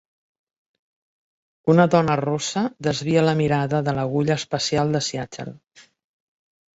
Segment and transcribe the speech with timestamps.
[1.73, 5.55] Una dona rossa desvia la mirada de l'agulla espacial de Seattle.